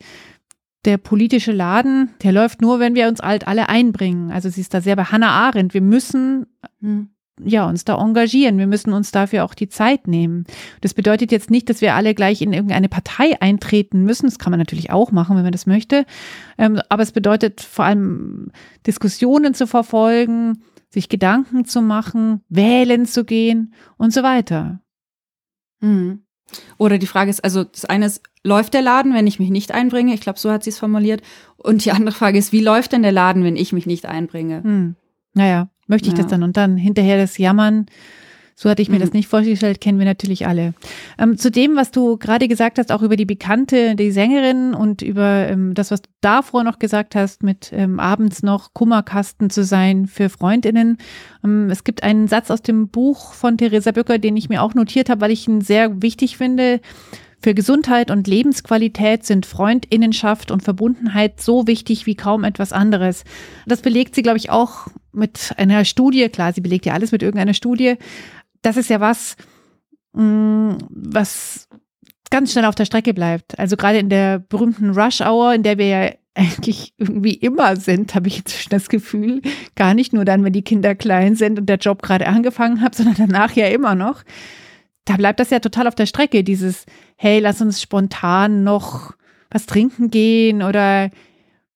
[0.84, 4.30] Der politische Laden, der läuft nur, wenn wir uns halt alle einbringen.
[4.30, 5.74] Also sie ist da sehr bei Hannah Arendt.
[5.74, 6.46] Wir müssen
[6.80, 7.10] hm
[7.44, 8.58] ja, uns da engagieren.
[8.58, 10.44] Wir müssen uns dafür auch die Zeit nehmen.
[10.80, 14.26] Das bedeutet jetzt nicht, dass wir alle gleich in irgendeine Partei eintreten müssen.
[14.26, 16.04] Das kann man natürlich auch machen, wenn man das möchte.
[16.56, 18.50] Ähm, aber es bedeutet vor allem
[18.86, 24.80] Diskussionen zu verfolgen, sich Gedanken zu machen, wählen zu gehen und so weiter.
[25.80, 26.22] Mhm.
[26.78, 29.72] Oder die Frage ist, also das eine ist, läuft der Laden, wenn ich mich nicht
[29.72, 30.14] einbringe?
[30.14, 31.22] Ich glaube, so hat sie es formuliert.
[31.56, 34.62] Und die andere Frage ist, wie läuft denn der Laden, wenn ich mich nicht einbringe?
[34.62, 34.96] Hm.
[35.34, 36.22] Naja, möchte ich ja.
[36.22, 36.42] das dann?
[36.42, 37.86] Und dann hinterher das Jammern.
[38.60, 39.02] So hatte ich mir mhm.
[39.02, 40.74] das nicht vorgestellt, kennen wir natürlich alle.
[41.16, 45.00] Ähm, zu dem, was du gerade gesagt hast, auch über die Bekannte, die Sängerin und
[45.00, 49.62] über ähm, das, was du davor noch gesagt hast, mit ähm, abends noch Kummerkasten zu
[49.62, 50.98] sein für Freundinnen.
[51.44, 54.74] Ähm, es gibt einen Satz aus dem Buch von Theresa Bücker, den ich mir auch
[54.74, 56.80] notiert habe, weil ich ihn sehr wichtig finde.
[57.40, 63.22] Für Gesundheit und Lebensqualität sind Freundinnenschaft und Verbundenheit so wichtig wie kaum etwas anderes.
[63.66, 66.28] Das belegt sie, glaube ich, auch mit einer Studie.
[66.30, 67.94] Klar, sie belegt ja alles mit irgendeiner Studie.
[68.62, 69.36] Das ist ja was,
[70.14, 71.68] mm, was
[72.30, 73.56] ganz schnell auf der Strecke bleibt.
[73.56, 78.14] Also gerade in der berühmten Rush Hour, in der wir ja eigentlich irgendwie immer sind,
[78.16, 79.42] habe ich jetzt das Gefühl.
[79.76, 82.94] Gar nicht nur dann, wenn die Kinder klein sind und der Job gerade angefangen hat,
[82.96, 84.24] sondern danach ja immer noch
[85.08, 86.84] da bleibt das ja total auf der Strecke, dieses,
[87.16, 89.12] hey, lass uns spontan noch
[89.50, 91.10] was trinken gehen oder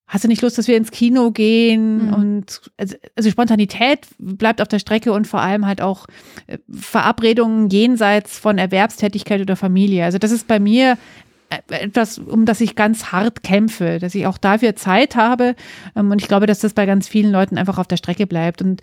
[0.07, 2.09] hast du nicht Lust, dass wir ins Kino gehen?
[2.09, 2.12] Mhm.
[2.12, 6.07] Und also, also, Spontanität bleibt auf der Strecke und vor allem halt auch
[6.47, 10.05] äh, Verabredungen jenseits von Erwerbstätigkeit oder Familie.
[10.05, 10.99] Also das ist bei mir
[11.49, 15.55] äh, etwas, um das ich ganz hart kämpfe, dass ich auch dafür Zeit habe.
[15.97, 18.61] Ähm, und ich glaube, dass das bei ganz vielen Leuten einfach auf der Strecke bleibt.
[18.61, 18.83] Und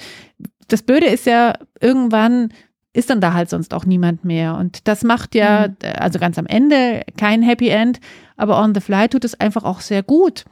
[0.68, 2.50] das Blöde ist ja, irgendwann
[2.94, 4.56] ist dann da halt sonst auch niemand mehr.
[4.56, 5.76] Und das macht ja, mhm.
[5.98, 8.00] also ganz am Ende kein Happy End,
[8.36, 10.46] aber on the fly tut es einfach auch sehr gut,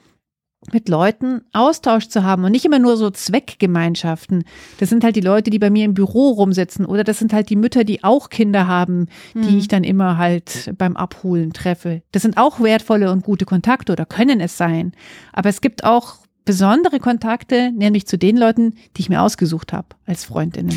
[0.72, 4.44] mit Leuten Austausch zu haben und nicht immer nur so Zweckgemeinschaften.
[4.80, 7.50] Das sind halt die Leute, die bei mir im Büro rumsitzen oder das sind halt
[7.50, 9.58] die Mütter, die auch Kinder haben, die mhm.
[9.58, 12.02] ich dann immer halt beim Abholen treffe.
[12.12, 14.94] Das sind auch wertvolle und gute Kontakte oder können es sein.
[15.32, 19.90] Aber es gibt auch besondere Kontakte, nämlich zu den Leuten, die ich mir ausgesucht habe
[20.06, 20.76] als Freundinnen.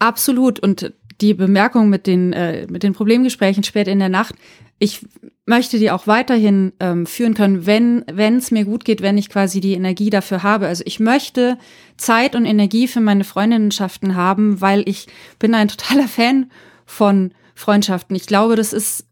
[0.00, 0.58] Absolut.
[0.58, 4.34] Und die Bemerkung mit den, äh, mit den Problemgesprächen spät in der Nacht,
[4.78, 5.06] ich
[5.44, 9.28] möchte die auch weiterhin ähm, führen können, wenn wenn es mir gut geht, wenn ich
[9.28, 10.66] quasi die Energie dafür habe.
[10.66, 11.58] Also ich möchte
[11.98, 15.06] Zeit und Energie für meine Freundinnenschaften haben, weil ich
[15.38, 16.50] bin ein totaler Fan
[16.86, 18.16] von Freundschaften.
[18.16, 19.06] Ich glaube, das ist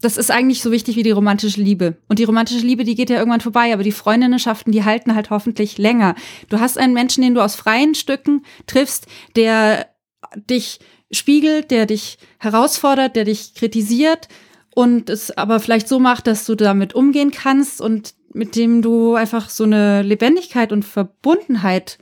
[0.00, 1.96] das ist eigentlich so wichtig wie die romantische Liebe.
[2.08, 5.30] Und die romantische Liebe, die geht ja irgendwann vorbei, aber die Freundinnenschaften, die halten halt
[5.30, 6.14] hoffentlich länger.
[6.48, 9.88] Du hast einen Menschen, den du aus freien Stücken triffst, der
[10.34, 10.78] dich
[11.10, 14.28] spiegelt, der dich herausfordert, der dich kritisiert
[14.74, 19.14] und es aber vielleicht so macht, dass du damit umgehen kannst und mit dem du
[19.14, 21.98] einfach so eine Lebendigkeit und Verbundenheit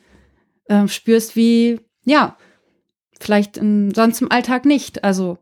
[0.67, 2.37] äh, spürst, wie, ja,
[3.19, 5.05] vielleicht in, sonst im Alltag nicht.
[5.05, 5.39] Also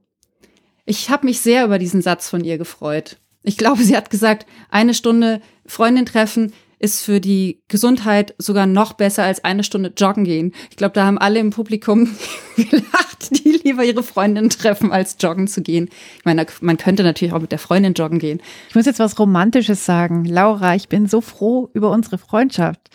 [0.86, 3.16] ich habe mich sehr über diesen Satz von ihr gefreut.
[3.42, 8.92] Ich glaube, sie hat gesagt, eine Stunde Freundin treffen ist für die Gesundheit sogar noch
[8.92, 10.52] besser als eine Stunde joggen gehen.
[10.70, 12.10] Ich glaube, da haben alle im Publikum
[12.56, 15.88] gelacht, die lieber ihre Freundin treffen, als joggen zu gehen.
[16.18, 18.42] Ich meine, man könnte natürlich auch mit der Freundin joggen gehen.
[18.68, 20.26] Ich muss jetzt was Romantisches sagen.
[20.26, 22.90] Laura, ich bin so froh über unsere Freundschaft.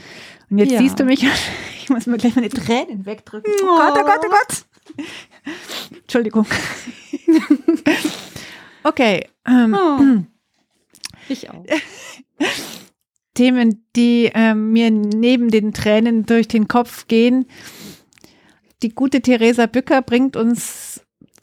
[0.52, 0.80] Und jetzt ja.
[0.80, 1.26] siehst du mich,
[1.90, 3.52] ich muss mir gleich meine Tränen wegdrücken.
[3.64, 5.06] Oh, oh Gott, oh Gott, oh Gott.
[6.02, 6.46] Entschuldigung.
[8.84, 9.28] okay.
[9.48, 10.24] Ähm, oh,
[11.30, 11.66] ich auch.
[13.34, 17.46] Themen, die ähm, mir neben den Tränen durch den Kopf gehen.
[18.82, 20.89] Die gute Theresa Bücker bringt uns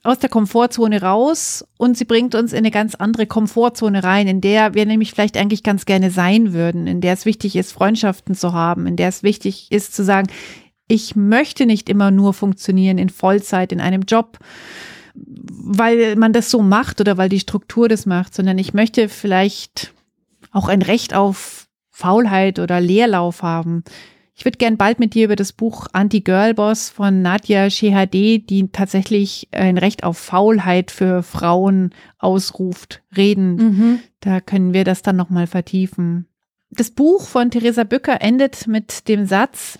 [0.06, 4.40] aus der Komfortzone raus und sie bringt uns in eine ganz andere Komfortzone rein, in
[4.40, 8.34] der wir nämlich vielleicht eigentlich ganz gerne sein würden, in der es wichtig ist, Freundschaften
[8.34, 10.28] zu haben, in der es wichtig ist zu sagen,
[10.88, 14.38] ich möchte nicht immer nur funktionieren in Vollzeit in einem Job,
[15.14, 19.92] weil man das so macht oder weil die Struktur das macht, sondern ich möchte vielleicht
[20.52, 23.82] auch ein Recht auf Faulheit oder Leerlauf haben.
[24.38, 29.48] Ich würde gern bald mit dir über das Buch Anti-Girl-Boss von Nadja Shehadeh, die tatsächlich
[29.50, 33.56] ein Recht auf Faulheit für Frauen ausruft, reden.
[33.56, 34.00] Mhm.
[34.20, 36.26] Da können wir das dann nochmal vertiefen.
[36.70, 39.78] Das Buch von Theresa Bücker endet mit dem Satz,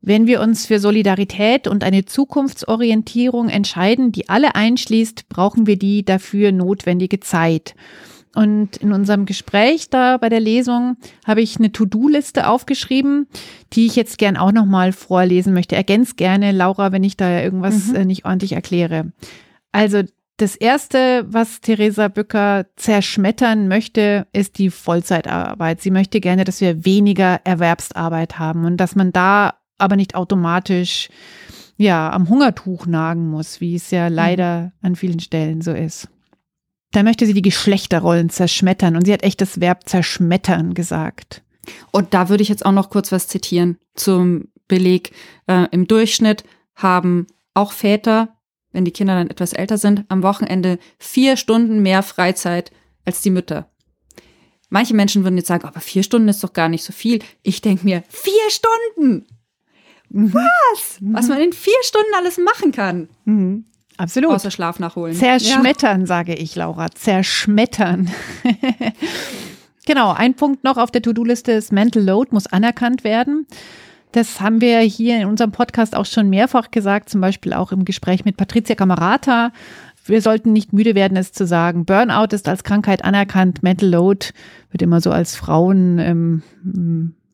[0.00, 6.04] Wenn wir uns für Solidarität und eine Zukunftsorientierung entscheiden, die alle einschließt, brauchen wir die
[6.04, 7.76] dafür notwendige Zeit.
[8.34, 13.26] Und in unserem Gespräch da bei der Lesung habe ich eine To-Do-Liste aufgeschrieben,
[13.72, 15.76] die ich jetzt gern auch nochmal vorlesen möchte.
[15.76, 17.94] Ergänz gerne, Laura, wenn ich da irgendwas mhm.
[17.94, 19.12] Äh, nicht ordentlich erkläre.
[19.72, 20.02] Also
[20.36, 25.80] das erste, was Theresa Bücker zerschmettern möchte, ist die Vollzeitarbeit.
[25.80, 31.08] Sie möchte gerne, dass wir weniger Erwerbsarbeit haben und dass man da aber nicht automatisch
[31.76, 34.14] ja am Hungertuch nagen muss, wie es ja mhm.
[34.14, 36.08] leider an vielen Stellen so ist.
[36.92, 41.42] Da möchte sie die Geschlechterrollen zerschmettern und sie hat echt das Verb zerschmettern gesagt.
[41.90, 45.12] Und da würde ich jetzt auch noch kurz was zitieren zum Beleg.
[45.46, 48.36] Äh, Im Durchschnitt haben auch Väter,
[48.72, 52.72] wenn die Kinder dann etwas älter sind, am Wochenende vier Stunden mehr Freizeit
[53.04, 53.70] als die Mütter.
[54.70, 57.20] Manche Menschen würden jetzt sagen, aber vier Stunden ist doch gar nicht so viel.
[57.42, 59.26] Ich denke mir, vier Stunden!
[60.10, 60.32] Mhm.
[60.34, 61.00] Was?
[61.00, 61.14] Mhm.
[61.14, 63.08] Was man in vier Stunden alles machen kann.
[63.24, 63.64] Mhm.
[63.98, 64.30] Absolut.
[64.30, 65.14] Außer Schlaf nachholen.
[65.14, 66.06] Zerschmettern, ja.
[66.06, 66.88] sage ich, Laura.
[66.90, 68.08] Zerschmettern.
[69.86, 73.46] genau, ein Punkt noch auf der To-Do-Liste ist Mental Load muss anerkannt werden.
[74.12, 77.84] Das haben wir hier in unserem Podcast auch schon mehrfach gesagt, zum Beispiel auch im
[77.84, 79.52] Gespräch mit Patricia Camerata.
[80.06, 81.84] Wir sollten nicht müde werden, es zu sagen.
[81.84, 83.62] Burnout ist als Krankheit anerkannt.
[83.62, 84.28] Mental Load
[84.70, 86.42] wird immer so als Frauen ähm,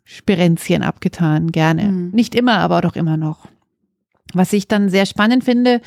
[0.02, 1.84] Spirenzchen abgetan, gerne.
[1.84, 2.10] Mhm.
[2.12, 3.46] Nicht immer, aber doch immer noch.
[4.32, 5.80] Was ich dann sehr spannend finde,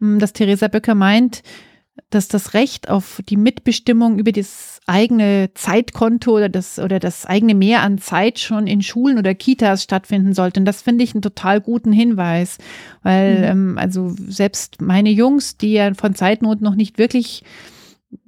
[0.00, 1.42] dass Theresa Böcker meint,
[2.10, 7.54] dass das Recht auf die Mitbestimmung über das eigene Zeitkonto oder das, oder das eigene
[7.54, 10.60] Mehr an Zeit schon in Schulen oder Kitas stattfinden sollte.
[10.60, 12.58] Und das finde ich einen total guten Hinweis,
[13.02, 13.44] weil, mhm.
[13.44, 17.42] ähm, also selbst meine Jungs, die ja von Zeitnot noch nicht wirklich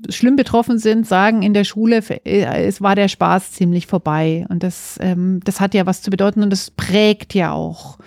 [0.08, 4.46] schlimm betroffen sind, sagen in der Schule, äh, es war der Spaß ziemlich vorbei.
[4.48, 7.98] Und das, ähm, das hat ja was zu bedeuten und das prägt ja auch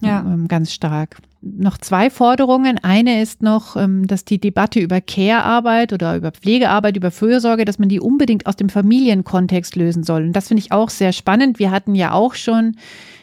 [0.00, 0.20] ja.
[0.20, 1.16] Ähm, ganz stark.
[1.56, 2.78] Noch zwei Forderungen.
[2.82, 7.78] Eine ist noch, ähm, dass die Debatte über Care-Arbeit oder über Pflegearbeit, über Fürsorge, dass
[7.78, 10.24] man die unbedingt aus dem Familienkontext lösen soll.
[10.24, 11.58] Und das finde ich auch sehr spannend.
[11.58, 12.76] Wir hatten ja auch schon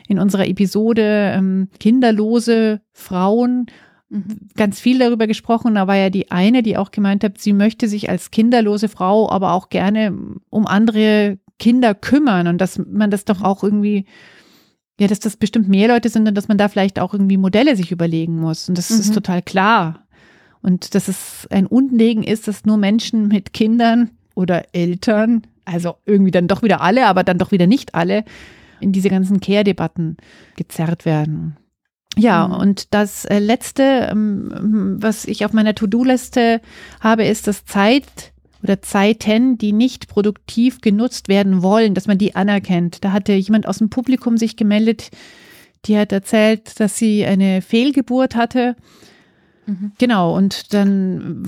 [0.07, 3.67] in unserer Episode ähm, kinderlose Frauen
[4.13, 4.49] Mhm.
[4.55, 5.73] ganz viel darüber gesprochen.
[5.73, 9.29] Da war ja die eine, die auch gemeint hat, sie möchte sich als kinderlose Frau
[9.29, 10.15] aber auch gerne
[10.51, 14.05] um andere Kinder kümmern und dass man das doch auch irgendwie,
[14.99, 17.75] ja, dass das bestimmt mehr Leute sind und dass man da vielleicht auch irgendwie Modelle
[17.75, 18.69] sich überlegen muss.
[18.69, 18.99] Und das mhm.
[18.99, 20.06] ist total klar.
[20.62, 26.32] Und dass es ein Unlegen ist, dass nur Menschen mit Kindern oder Eltern, also irgendwie
[26.32, 28.23] dann doch wieder alle, aber dann doch wieder nicht alle,
[28.79, 30.17] in diese ganzen Care-Debatten
[30.56, 31.58] gezerrt werden.
[32.15, 32.53] Ja, mhm.
[32.53, 36.62] und das äh, letzte, ähm, was ich auf meiner To-Do-Liste
[36.99, 38.33] habe, ist das Zeit
[38.63, 43.04] oder Zeiten, die nicht produktiv genutzt werden wollen, dass man die anerkennt.
[43.04, 45.12] Da hatte jemand aus dem Publikum sich gemeldet,
[45.86, 48.76] die hat erzählt, dass sie eine Fehlgeburt hatte
[49.65, 49.93] Mhm.
[49.97, 51.43] Genau, und dann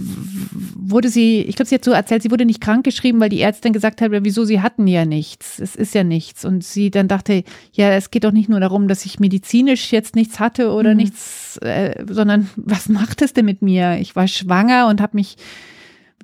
[0.76, 3.42] wurde sie, ich glaube, sie hat so erzählt, sie wurde nicht krank geschrieben, weil die
[3.42, 6.46] Ärztin gesagt hat, wieso, sie hatten ja nichts, es ist ja nichts.
[6.46, 10.16] Und sie dann dachte, ja, es geht doch nicht nur darum, dass ich medizinisch jetzt
[10.16, 10.98] nichts hatte oder mhm.
[10.98, 13.98] nichts, äh, sondern was macht es denn mit mir?
[14.00, 15.36] Ich war schwanger und habe mich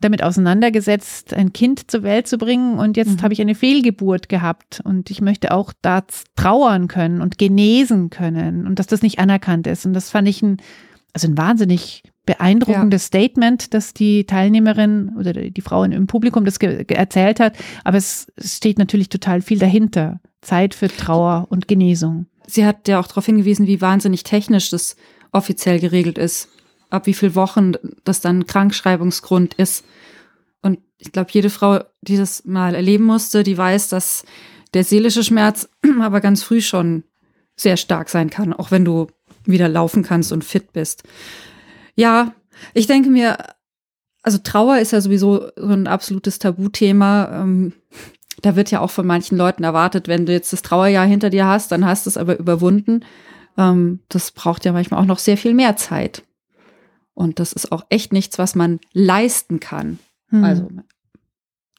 [0.01, 3.21] damit auseinandergesetzt, ein Kind zur Welt zu bringen und jetzt mhm.
[3.21, 6.03] habe ich eine Fehlgeburt gehabt und ich möchte auch da
[6.35, 9.85] trauern können und genesen können und dass das nicht anerkannt ist.
[9.85, 10.57] Und das fand ich ein
[11.13, 13.07] also ein wahnsinnig beeindruckendes ja.
[13.07, 17.55] Statement, dass die Teilnehmerin oder die Frau im Publikum das erzählt hat.
[17.83, 20.19] Aber es steht natürlich total viel dahinter.
[20.41, 22.25] Zeit für Trauer und Genesung.
[22.47, 24.95] Sie hat ja auch darauf hingewiesen, wie wahnsinnig technisch das
[25.31, 26.49] offiziell geregelt ist.
[26.91, 27.73] Ab wie viel Wochen
[28.03, 29.83] das dann Krankschreibungsgrund ist.
[30.61, 34.23] Und ich glaube, jede Frau, die das mal erleben musste, die weiß, dass
[34.73, 35.67] der seelische Schmerz
[36.01, 37.03] aber ganz früh schon
[37.55, 39.07] sehr stark sein kann, auch wenn du
[39.45, 41.03] wieder laufen kannst und fit bist.
[41.95, 42.33] Ja,
[42.73, 43.37] ich denke mir,
[44.23, 47.41] also Trauer ist ja sowieso so ein absolutes Tabuthema.
[47.41, 47.73] Ähm,
[48.41, 51.45] da wird ja auch von manchen Leuten erwartet, wenn du jetzt das Trauerjahr hinter dir
[51.45, 53.03] hast, dann hast du es aber überwunden.
[53.57, 56.23] Ähm, das braucht ja manchmal auch noch sehr viel mehr Zeit.
[57.13, 59.99] Und das ist auch echt nichts, was man leisten kann.
[60.29, 60.43] Hm.
[60.43, 60.67] Also,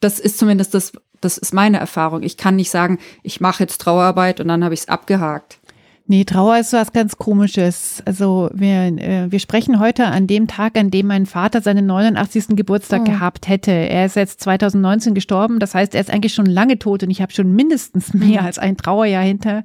[0.01, 2.23] das ist zumindest das, das ist meine Erfahrung.
[2.23, 5.59] Ich kann nicht sagen, ich mache jetzt Trauerarbeit und dann habe ich es abgehakt.
[6.07, 8.03] Nee, Trauer ist was ganz Komisches.
[8.05, 12.57] Also wir, äh, wir sprechen heute an dem Tag, an dem mein Vater seinen 89.
[12.57, 13.05] Geburtstag oh.
[13.05, 13.71] gehabt hätte.
[13.71, 15.59] Er ist jetzt 2019 gestorben.
[15.61, 18.47] Das heißt, er ist eigentlich schon lange tot und ich habe schon mindestens mehr mhm.
[18.47, 19.63] als ein Trauerjahr hinter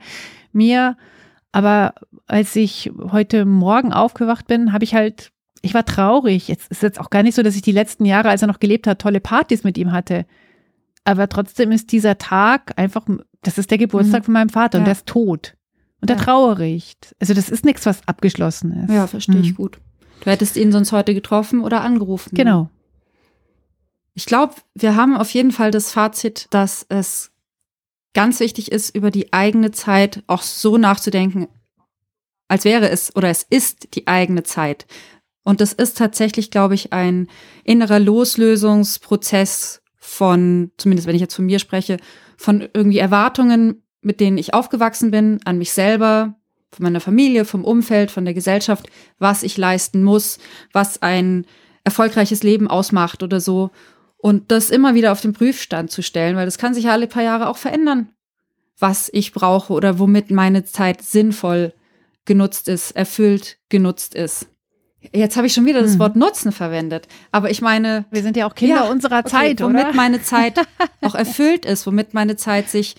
[0.52, 0.96] mir.
[1.52, 1.96] Aber
[2.28, 5.32] als ich heute Morgen aufgewacht bin, habe ich halt,
[5.68, 6.48] ich war traurig.
[6.48, 8.60] Jetzt ist jetzt auch gar nicht so, dass ich die letzten Jahre, als er noch
[8.60, 10.26] gelebt hat, tolle Partys mit ihm hatte.
[11.04, 13.06] Aber trotzdem ist dieser Tag einfach,
[13.42, 14.26] das ist der Geburtstag mhm.
[14.26, 14.82] von meinem Vater ja.
[14.82, 15.56] und der ist tot.
[16.02, 16.24] Und der Ja.
[16.24, 17.16] Trauerricht.
[17.20, 18.94] Also das ist nichts, was abgeschlossen ist.
[18.94, 19.56] Ja, verstehe ich Mhm.
[19.56, 19.80] gut.
[20.24, 22.32] Du hättest ihn sonst heute getroffen oder angerufen.
[22.34, 22.70] Genau.
[24.14, 27.32] Ich glaube, wir haben auf jeden Fall das Fazit, dass es
[28.14, 31.48] ganz wichtig ist, über die eigene Zeit auch so nachzudenken,
[32.48, 34.88] als wäre es oder es ist die eigene Zeit.
[35.48, 37.30] Und das ist tatsächlich, glaube ich, ein
[37.64, 42.00] innerer Loslösungsprozess von, zumindest wenn ich jetzt von mir spreche,
[42.36, 46.36] von irgendwie Erwartungen, mit denen ich aufgewachsen bin, an mich selber,
[46.70, 50.38] von meiner Familie, vom Umfeld, von der Gesellschaft, was ich leisten muss,
[50.74, 51.46] was ein
[51.86, 53.72] erfolgreiches Leben ausmacht oder so.
[54.18, 57.08] Und das immer wieder auf den Prüfstand zu stellen, weil das kann sich ja alle
[57.08, 58.10] paar Jahre auch verändern,
[58.78, 61.74] was ich brauche oder womit meine Zeit sinnvoll
[62.26, 64.50] genutzt ist, erfüllt genutzt ist.
[65.14, 66.00] Jetzt habe ich schon wieder das Hm.
[66.00, 69.62] Wort Nutzen verwendet, aber ich meine, Wir sind ja auch Kinder Ja, unserer okay, Zeit,
[69.62, 69.94] womit oder?
[69.94, 70.60] meine Zeit
[71.02, 72.96] auch erfüllt ist, womit meine Zeit sich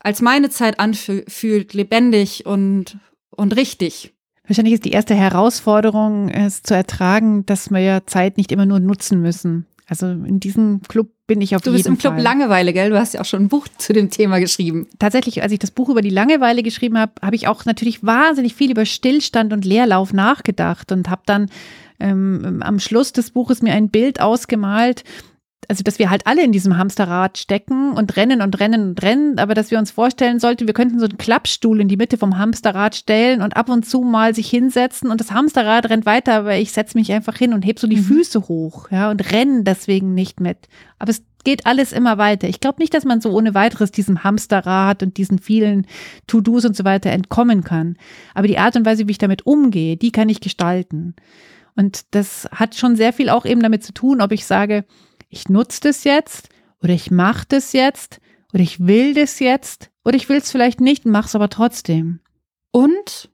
[0.00, 2.98] als meine Zeit anfühlt, lebendig und,
[3.30, 4.14] und richtig.
[4.46, 8.80] Wahrscheinlich ist die erste Herausforderung, es zu ertragen, dass wir ja Zeit nicht immer nur
[8.80, 9.66] nutzen müssen.
[9.88, 12.22] Also in diesem Club bin ich auf Du jeden bist im Club Fall.
[12.22, 12.90] Langeweile, gell?
[12.90, 14.86] Du hast ja auch schon ein Buch zu dem Thema geschrieben.
[14.98, 18.54] Tatsächlich, als ich das Buch über die Langeweile geschrieben habe, habe ich auch natürlich wahnsinnig
[18.54, 21.50] viel über Stillstand und Leerlauf nachgedacht und habe dann
[22.00, 25.04] ähm, am Schluss des Buches mir ein Bild ausgemalt,
[25.66, 29.38] also dass wir halt alle in diesem Hamsterrad stecken und rennen und rennen und rennen,
[29.38, 32.38] aber dass wir uns vorstellen sollten, wir könnten so einen Klappstuhl in die Mitte vom
[32.38, 36.56] Hamsterrad stellen und ab und zu mal sich hinsetzen und das Hamsterrad rennt weiter, aber
[36.56, 38.04] ich setze mich einfach hin und heb so die Mhm.
[38.04, 40.68] Füße hoch, ja, und renne deswegen nicht mit.
[40.98, 42.48] Aber es geht alles immer weiter.
[42.48, 45.86] Ich glaube nicht, dass man so ohne weiteres diesem Hamsterrad und diesen vielen
[46.26, 47.96] To-Dos und so weiter entkommen kann.
[48.34, 51.14] Aber die Art und Weise, wie ich damit umgehe, die kann ich gestalten.
[51.76, 54.84] Und das hat schon sehr viel auch eben damit zu tun, ob ich sage,
[55.28, 56.48] ich nutze das jetzt
[56.82, 58.20] oder ich mache das jetzt
[58.52, 61.48] oder ich will das jetzt oder ich will es vielleicht nicht und mache es aber
[61.48, 62.20] trotzdem.
[62.70, 63.30] Und,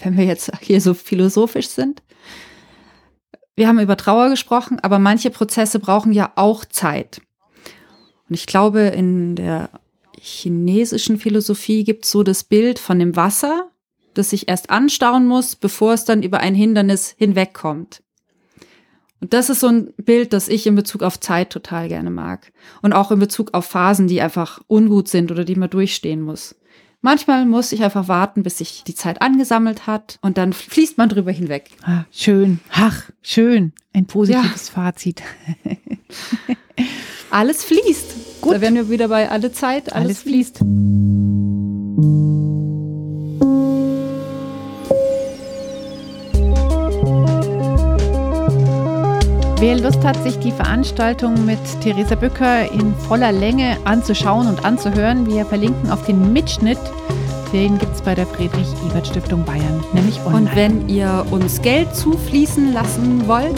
[0.00, 2.02] wenn wir jetzt hier so philosophisch sind,
[3.54, 7.22] wir haben über Trauer gesprochen, aber manche Prozesse brauchen ja auch Zeit.
[8.28, 9.70] Und ich glaube, in der
[10.18, 13.70] chinesischen Philosophie gibt es so das Bild von dem Wasser,
[14.14, 18.02] das sich erst anstauen muss, bevor es dann über ein Hindernis hinwegkommt.
[19.20, 22.52] Und das ist so ein Bild, das ich in Bezug auf Zeit total gerne mag.
[22.82, 26.54] Und auch in Bezug auf Phasen, die einfach ungut sind oder die man durchstehen muss.
[27.02, 31.08] Manchmal muss ich einfach warten, bis sich die Zeit angesammelt hat und dann fließt man
[31.08, 31.70] drüber hinweg.
[31.82, 35.22] Ah, schön, ach, schön, ein positives Fazit.
[37.30, 38.40] Alles fließt.
[38.40, 38.54] Gut.
[38.54, 40.58] Da wären wir wieder bei alle Zeit, alles, Alles fließt.
[40.58, 40.66] fließt.
[49.58, 55.26] Wer Lust hat, sich die Veranstaltung mit Theresa Bücker in voller Länge anzuschauen und anzuhören,
[55.26, 56.78] wir verlinken auf den Mitschnitt.
[57.54, 60.50] Den gibt es bei der Friedrich-Ebert-Stiftung Bayern, nämlich online.
[60.50, 63.56] Und wenn ihr uns Geld zufließen lassen wollt,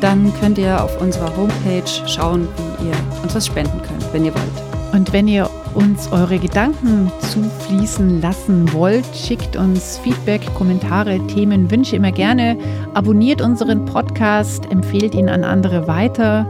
[0.00, 2.46] dann könnt ihr auf unserer Homepage schauen,
[2.78, 4.92] wie ihr uns was spenden könnt, wenn ihr wollt.
[4.92, 11.96] Und wenn ihr uns eure Gedanken zufließen lassen wollt, schickt uns Feedback, Kommentare, Themen, Wünsche
[11.96, 12.56] immer gerne.
[12.94, 16.46] Abonniert unseren Podcast, empfehlt ihn an andere weiter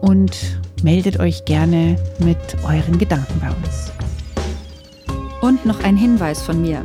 [0.00, 0.36] und
[0.82, 3.92] meldet euch gerne mit euren Gedanken bei uns.
[5.40, 6.82] Und noch ein Hinweis von mir.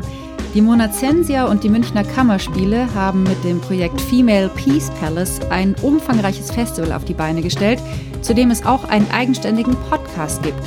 [0.54, 6.50] Die Monazensia und die Münchner Kammerspiele haben mit dem Projekt Female Peace Palace ein umfangreiches
[6.50, 7.80] Festival auf die Beine gestellt,
[8.22, 10.64] zu dem es auch einen eigenständigen Podcast gibt.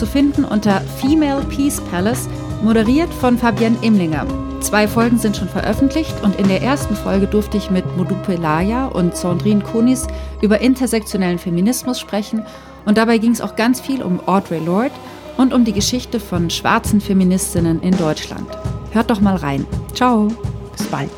[0.00, 2.26] Zu finden unter Female Peace Palace,
[2.62, 4.26] moderiert von Fabienne Imlinger.
[4.60, 8.86] Zwei Folgen sind schon veröffentlicht und in der ersten Folge durfte ich mit Modupe Laya
[8.86, 10.06] und Sandrine Kunis
[10.40, 12.46] über intersektionellen Feminismus sprechen
[12.86, 14.94] und dabei ging es auch ganz viel um Audre Lorde
[15.36, 18.48] und um die Geschichte von schwarzen Feministinnen in Deutschland.
[18.92, 19.66] Hört doch mal rein.
[19.92, 20.28] Ciao.
[20.78, 21.10] Bis bald.